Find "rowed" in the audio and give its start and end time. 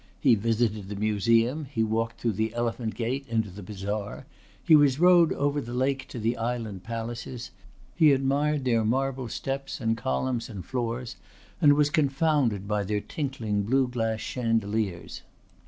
4.99-5.31